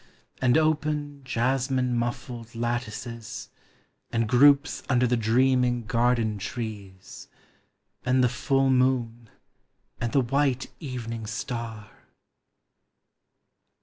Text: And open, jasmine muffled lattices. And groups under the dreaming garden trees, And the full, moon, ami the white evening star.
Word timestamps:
And 0.41 0.57
open, 0.57 1.23
jasmine 1.23 1.95
muffled 1.95 2.55
lattices. 2.55 3.51
And 4.09 4.27
groups 4.27 4.81
under 4.89 5.05
the 5.05 5.15
dreaming 5.15 5.85
garden 5.85 6.39
trees, 6.39 7.27
And 8.03 8.23
the 8.23 8.27
full, 8.27 8.71
moon, 8.71 9.29
ami 10.01 10.09
the 10.11 10.21
white 10.21 10.71
evening 10.79 11.27
star. 11.27 11.91